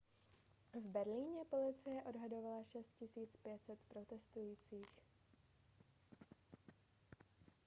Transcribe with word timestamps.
v 0.73 0.85
berlíně 0.87 1.45
policie 1.49 2.03
odhadovala 2.03 2.63
6 2.63 2.91
500 3.43 3.79
protestujících 3.87 4.89